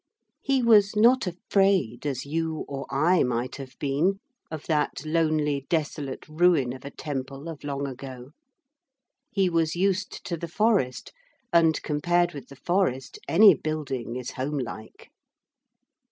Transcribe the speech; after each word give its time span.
He 0.41 0.63
was 0.63 0.95
not 0.95 1.27
afraid, 1.27 2.07
as 2.07 2.25
you 2.25 2.65
or 2.67 2.87
I 2.89 3.21
might 3.21 3.57
have 3.57 3.77
been 3.77 4.19
of 4.49 4.63
that 4.65 5.05
lonely 5.05 5.67
desolate 5.69 6.27
ruin 6.27 6.73
of 6.73 6.83
a 6.83 6.89
temple 6.89 7.47
of 7.47 7.63
long 7.63 7.85
ago. 7.85 8.31
He 9.29 9.47
was 9.47 9.75
used 9.75 10.25
to 10.25 10.37
the 10.37 10.47
forest, 10.47 11.13
and, 11.53 11.79
compared 11.83 12.33
with 12.33 12.47
the 12.47 12.55
forest, 12.55 13.19
any 13.29 13.53
building 13.53 14.15
is 14.15 14.31
homelike. 14.31 15.11